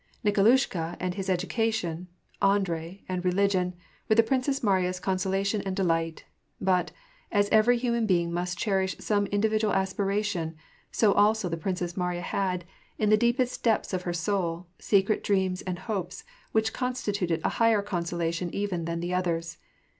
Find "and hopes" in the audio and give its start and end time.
15.61-16.23